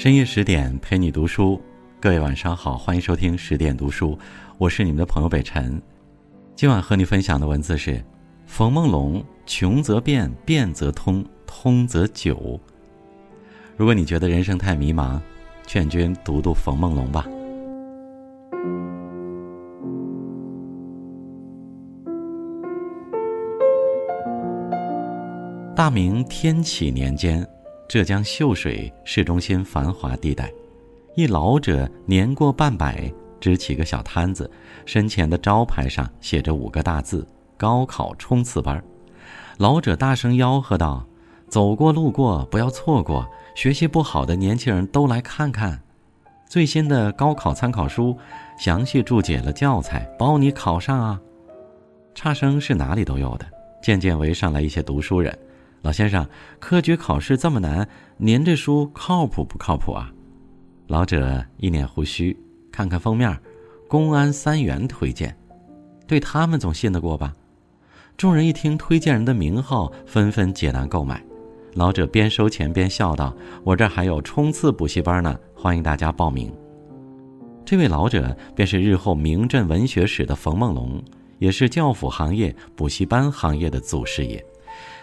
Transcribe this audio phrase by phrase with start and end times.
[0.00, 1.60] 深夜十点陪你读书，
[2.00, 4.18] 各位晚上好，欢迎收听十点读书，
[4.56, 5.78] 我是你们的朋友北辰。
[6.56, 8.02] 今晚和你分享的文字是
[8.46, 12.58] 冯梦龙：穷则变，变则通，通则久。
[13.76, 15.20] 如果你觉得人生太迷茫，
[15.66, 17.26] 劝君读读冯梦龙吧。
[25.76, 27.46] 大明天启年间。
[27.90, 30.48] 浙江秀水市中心繁华地带，
[31.16, 34.48] 一老者年过半百，支起个小摊子，
[34.86, 37.26] 身前的招牌上写着五个大字
[37.58, 38.80] ：“高考冲刺班。”
[39.58, 41.04] 老者大声吆喝道
[41.50, 45.76] ：“走过路过不要错过，学习不好的年轻人都来看看，
[46.46, 48.16] 最新的高考参考书，
[48.56, 51.20] 详细注解了教材，包你考上啊！”
[52.14, 53.44] 差生是哪里都有的，
[53.82, 55.36] 渐渐围上来一些读书人。
[55.82, 56.28] 老先生，
[56.58, 60.12] 科举考试这么难，您这书靠谱不靠谱啊？
[60.88, 62.36] 老者一脸胡须，
[62.70, 63.34] 看看封面，
[63.88, 65.34] 公安三元推荐，
[66.06, 67.34] 对他们总信得过吧？
[68.18, 71.24] 众人一听推荐人的名号，纷纷解囊购买。
[71.74, 73.34] 老者边收钱边笑道
[73.64, 76.52] ：“我这还有冲刺补习班呢，欢迎大家报名。”
[77.64, 81.02] 这位老者便是日后名震文学史的冯梦龙，
[81.38, 84.44] 也是教辅行业、补习班行业的祖师爷。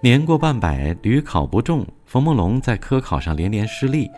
[0.00, 4.08] 年过半百，屡考不中，冯梦龙在科考上连连失利，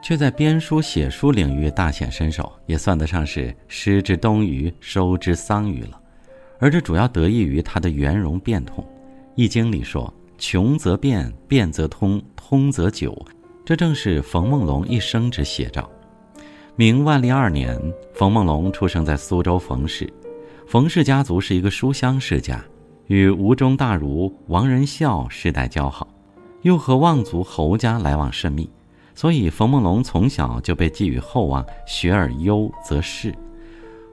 [0.00, 6.00] 却在编书写书领域大显身手，也算得上是失之东隅，收之桑榆了。
[6.60, 8.84] 而这主要得益于他的圆融变通，
[9.34, 13.12] 《易经》里说：“穷则变，变则通，通则久。”
[13.66, 15.90] 这正是冯梦龙一生之写照。
[16.76, 17.76] 明万历二年，
[18.14, 20.08] 冯梦龙出生在苏州冯氏，
[20.68, 22.64] 冯氏家族是一个书香世家。
[23.06, 26.08] 与吴中大儒王仁孝世代交好，
[26.62, 28.68] 又和望族侯家来往甚密，
[29.14, 33.32] 所以冯梦龙从小就被寄予厚望，学而优则仕。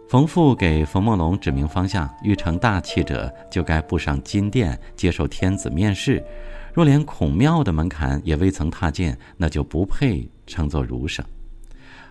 [0.07, 6.23] 冯父给冯梦龙指明方向，欲成大器者，就该步上金殿，接受天子面试。
[6.72, 11.25] 若连孔庙的门槛也未曾踏进，那就不配称作儒生。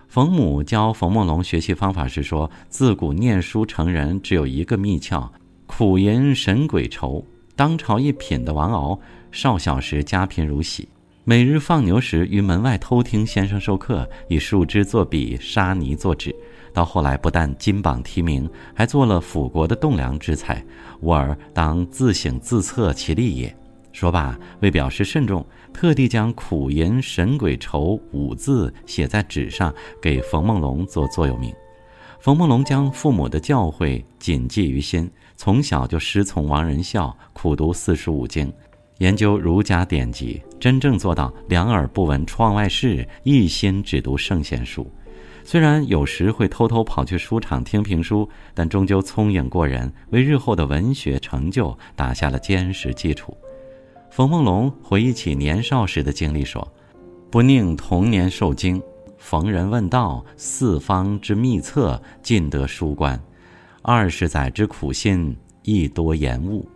[0.09, 5.29] 冯母教冯梦龙学习方法是说，自古念书成人只有一个秘窍。
[5.75, 7.25] 苦吟神鬼愁，
[7.55, 8.99] 当朝一品的王敖，
[9.31, 10.87] 少小时家贫如洗，
[11.23, 16.33] 每日放牛时于门外偷听先生授课，以树枝作笔，沙泥作纸。
[16.75, 20.63] 到后来，不但金榜题名，还做了辅国的栋梁之才。
[21.01, 23.53] 吾儿当自省自测其力也。
[23.91, 31.51] 说罢，为表示慎重，特地将“苦吟神鬼愁”五字写在纸上，给冯梦龙做座右铭。
[32.23, 35.11] 冯梦龙将父母的教诲谨记于心。
[35.35, 38.49] 从小就师从王仁孝，苦读四书五经，
[38.99, 44.89] 研究儒家典籍，真正做到两耳不闻窗外事，一心只读圣贤书。
[45.43, 53.35] 虽然有时会偷偷跑去书场听评书，但终究聪颖过人，为日后的文学成就打下了坚实基础。
[54.09, 56.65] 冯梦龙回忆起年少时的经历说
[57.29, 58.81] ：“不宁童年受惊，
[59.23, 63.17] 逢人问道，四方之秘策，尽得书关。”
[63.81, 66.67] 二十载之苦心，亦多言误。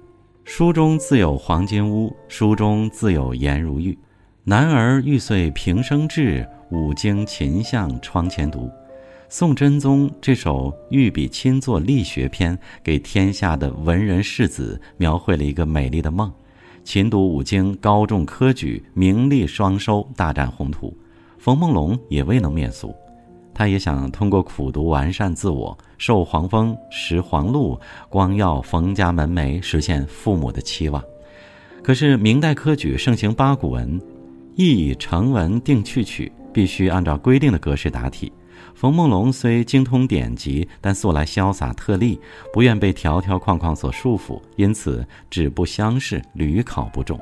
[0.45, 3.97] 书中自有黄金屋，书中自有颜如玉。
[4.45, 8.71] 男儿欲遂平生志，五经勤向窗前读。
[9.27, 16.31] 宋真宗这首御笔亲作力学篇，给天下的文人士子描绘了一个美丽的梦：
[16.85, 20.97] 勤读五经，高中科举，名利双收，大展宏图。
[21.37, 22.95] 冯梦龙也未能免俗。
[23.53, 31.03] 他也想通过苦读完善自我，受黄蜂，识黄露，光耀冯家门楣，实现父母的期望。
[31.81, 33.99] 可是明代科举盛行八股文，
[34.55, 38.31] 亦以成文定去取，必须按照规定的格式答题。
[38.75, 42.19] 冯梦龙虽精通典籍，但素来潇洒特立，
[42.53, 47.19] 不愿被条条框框所束缚，因此只不相识，屡考不中。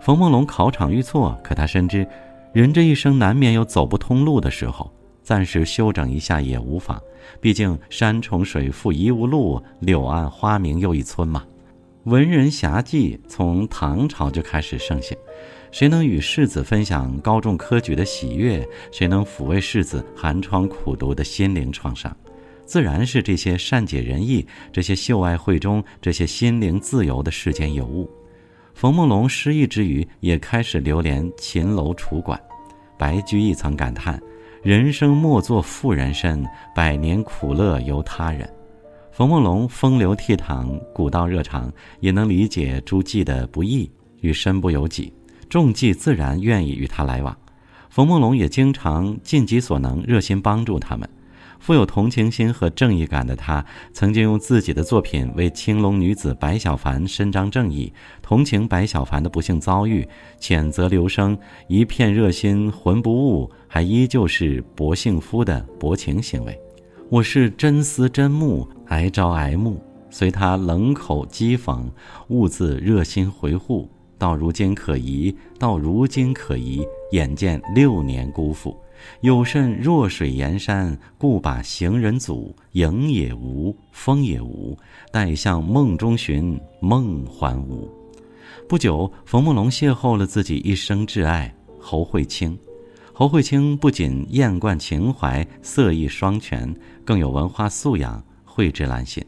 [0.00, 2.04] 冯梦龙考场遇挫，可他深知，
[2.52, 4.92] 人这一生难免有走不通路的时候。
[5.22, 7.00] 暂时休整一下也无妨，
[7.40, 11.44] 毕竟山重水复疑无路，柳暗花明又一村嘛。
[12.04, 15.16] 文人侠妓从唐朝就开始盛行，
[15.70, 18.66] 谁能与世子分享高中科举的喜悦？
[18.90, 22.16] 谁能抚慰世子寒窗苦读的心灵创伤？
[22.64, 28.10] 自然是这些善解人意、这些秀爱会中、这些心灵自由的世间尤物。
[28.74, 32.40] 冯梦龙失意之余，也开始流连秦楼楚馆。
[32.98, 34.20] 白居易曾感叹。
[34.62, 36.44] 人生莫做妇人身，
[36.74, 38.46] 百年苦乐由他人。
[39.10, 43.90] 冯梦龙风流倜傥，古道热肠，也能理解诸妓的不易
[44.20, 45.10] 与身不由己，
[45.48, 47.34] 众妓自然愿意与他来往。
[47.88, 51.08] 冯梦龙也经常尽己所能，热心帮助他们。
[51.60, 57.92] 富有同情心和正义感的他，曾经用自己的作品为青龙女子白小凡伸张正义，
[58.22, 60.08] 同情白小凡的不幸遭遇，
[60.40, 66.58] 谴责刘生一片热心浑不悟，还依旧是薄幸夫的薄情行为。
[67.10, 69.76] 我是真思真慕，挨朝挨暮，
[70.08, 71.84] 随他冷口讥讽，
[72.28, 73.88] 兀自热心回护。
[74.16, 78.76] 到如今可疑，到如今可疑，眼见六年辜负。
[79.20, 82.54] 有甚弱水岩山，故把行人阻。
[82.72, 84.76] 影也无，风也无，
[85.12, 87.90] 待向梦中寻，梦还无。
[88.68, 92.56] 不久，冯梦龙邂逅了自己一生挚爱侯慧清。
[93.12, 96.74] 侯慧清不仅艳冠情怀、色艺双全，
[97.04, 99.22] 更有文化素养、蕙质兰心。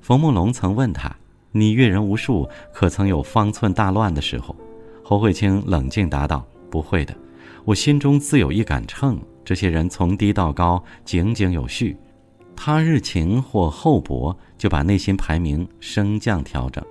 [0.00, 1.14] 冯梦龙曾问他
[1.52, 4.54] ：“你阅人无数，可曾有方寸大乱的时候？”
[5.02, 7.14] 侯慧清冷静答道：“不会的。”
[7.66, 11.96] 我心中自有一杆秤，这些人从低到高，井井有序，
[12.54, 16.84] 他日勤或厚薄，就把内心排名升降调整，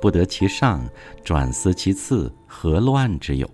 [0.00, 0.82] 不得其上，
[1.22, 3.46] 转思其次，何乱之有？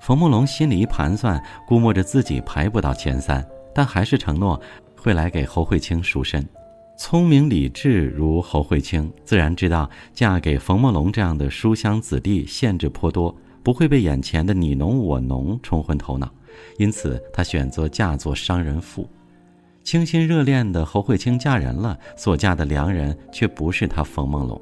[0.00, 3.44] 冯梦龙心里一盘算，估摸着自己排不到前三，
[3.74, 4.60] 但还是承诺
[4.94, 6.48] 会来给侯慧清赎身。
[6.96, 13.34] 聪明理智如侯慧清，自然知道嫁给冯梦龙这样的书香子弟限制颇多。
[13.62, 16.30] 不会被眼前的你侬我侬冲昏头脑，
[16.78, 19.08] 因此他选择嫁作商人妇。
[19.82, 24.60] 倾心热恋的侯慧清嫁人了，所嫁的良人却不是他冯梦龙。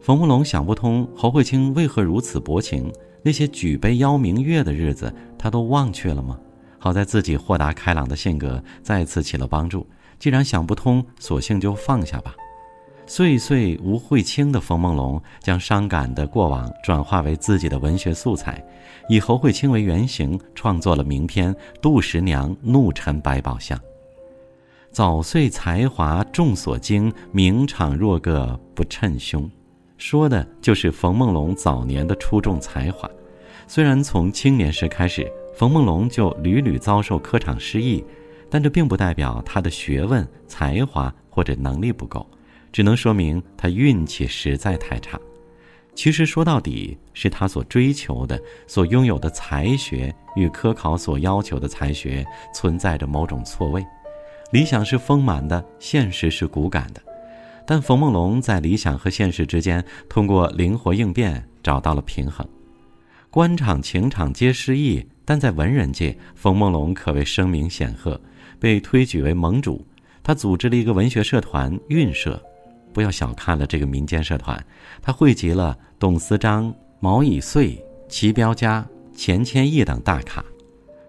[0.00, 2.92] 冯梦龙想不通侯慧清为何如此薄情，
[3.22, 6.38] 那些举杯邀明月的日子他都忘却了吗？
[6.78, 9.86] 好在自己豁达开朗的性格再次起了帮助。
[10.18, 12.34] 既然想不通，索性就放下吧。
[13.08, 18.62] 岁岁无慧清的冯梦龙，将伤感的过往转化为自己的文学素材，
[19.08, 23.78] 以侯慧清为原型，创作了名篇《杜十娘怒沉百宝箱》。
[24.90, 29.50] 早岁才华众所惊，名场若个不称兄，
[29.96, 33.08] 说的就是冯梦龙早年的出众才华。
[33.66, 35.26] 虽然从青年时开始，
[35.56, 38.04] 冯梦龙就屡屡遭受科场失意，
[38.50, 42.26] 但这并不代表他的学问、才华或者能力不够。
[42.72, 45.18] 只能说明他运气实在太差。
[45.94, 52.24] 其实说到底，是他所追求的、所拥有的才学与科考所要求的才学
[52.54, 53.84] 存在着某种错位。
[54.52, 57.02] 理想是丰满的，现实是骨感的。
[57.66, 62.46] 但冯梦龙在理想和现实之间，通过灵活应变找到了平衡。
[63.28, 68.18] 官场、情场皆失意，但在文人界，冯梦龙可谓声名显赫，
[68.58, 69.84] 被推举为盟主。
[70.22, 72.42] 他组织了一个文学社团——韵社。
[72.92, 74.64] 不要小看了这个民间社团，
[75.00, 80.44] 它汇集了董思章、毛以岁、齐彪家、钱谦益等大咖。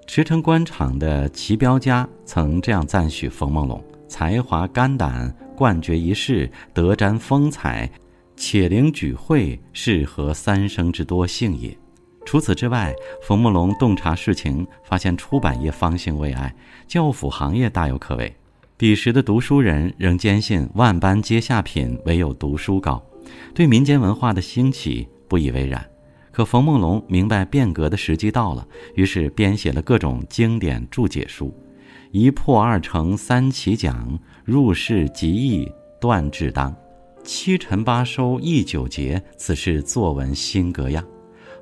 [0.05, 7.89] 驰骋官场的齐彪家曾这样赞许冯梦龙：“才华肝胆，冠绝一世，得沾风采，
[8.35, 11.77] 且灵举会，适合三生之多幸也。”
[12.25, 12.93] 除此之外，
[13.23, 16.53] 冯梦龙洞察世情，发现出版业方兴未艾，
[16.87, 18.35] 教辅行业大有可为。
[18.79, 23.05] 彼时的读书人仍坚信万般皆下品，唯有读书高，
[23.53, 25.86] 对民间文化的兴起不以为然。
[26.31, 31.53] 可冯梦龙明白变革的时机到了，于是编写了各种经典注解书，
[32.12, 35.69] 一破二成三起讲，入世极易
[36.00, 36.74] 断志当，
[37.21, 41.03] 七陈八收一九节，此是作文新格样。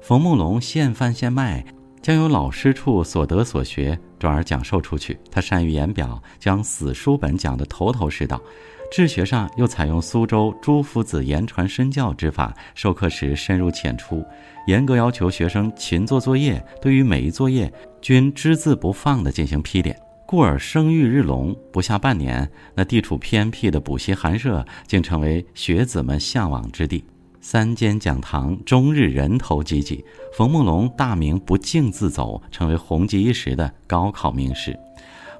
[0.01, 1.65] 冯梦龙现翻现卖。
[2.07, 5.19] 将由老师处所得所学转而讲授出去。
[5.29, 8.41] 他善于言表，将死书本讲得头头是道。
[8.89, 14.25] 治学上又采用苏州朱夫子言传身教之法，授课时深入浅出，
[14.67, 16.65] 严格要求学生勤做作业。
[16.81, 17.69] 对于每一作业，
[18.01, 19.93] 均只字不放地进行批点，
[20.25, 21.53] 故而声誉日隆。
[21.73, 27.03] 不下半年，那地处偏僻的补习寒舍竟成为学子们向往之地。
[27.49, 34.77] 三间讲堂终日人头济济，冯梦龙大名不胫自走，成为红极一时的高考名师。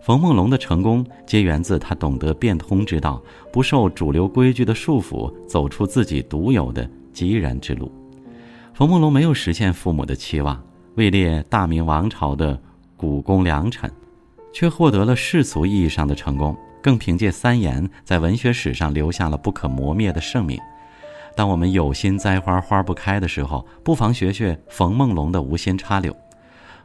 [0.01, 3.21] 冯梦龙的成功皆源自他懂得变通之道，
[3.51, 7.91] 不受主流规矩的束缚，走出自己独有的极然之路。
[8.73, 10.63] 冯梦龙没有实现父母的期望，
[10.95, 12.57] 位列大明王朝的
[12.95, 13.91] 古公良臣，
[14.53, 20.57] 却获得了世俗意义上的成功，更凭借三言在文学史上留下了不可磨灭的盛名。
[21.37, 26.11] 当我们有心栽花花不开的时候，不妨学学冯梦龙的无心插柳。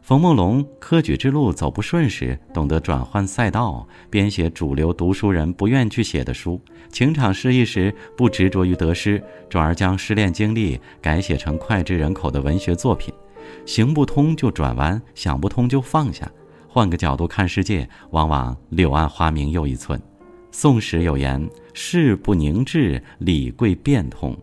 [0.03, 13.15] 冯梦龙科举之路走不顺时，懂得转换赛道，编写主流读书人不愿去写的书；情场失意时，不执着于得失，转而将失恋经历改写成脍炙人口的文学作品。
[13.65, 16.31] 行不通就转弯，想不通就放下，
[16.69, 19.99] 换个角度看世界，往往柳暗花明又一村。
[20.51, 24.37] 宋史有言：“事不凝滞，理贵变通。”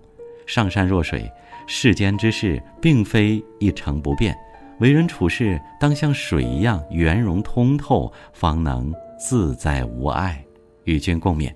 [0.46, 1.32] 上善若水，
[1.68, 4.36] 世间之事并非一成不变，
[4.80, 10.44] 为人处事当像水一样圆融通透，方能自在无碍。
[10.86, 11.54] 与君共勉。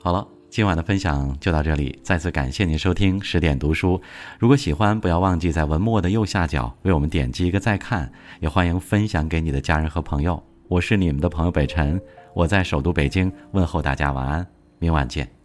[0.00, 0.26] 好了。
[0.48, 4.00] 今晚的分享就到这里，再次感谢您收听十点读书。
[4.38, 10.42] 如果喜欢，不要忘记在文末的右下角为我们点击一个再看，也欢迎分享给你的家人和朋友。
[10.68, 12.00] 我是你们的朋友北辰，
[12.32, 14.46] 我在首都北京问候大家晚安，
[14.78, 15.35] 明晚见。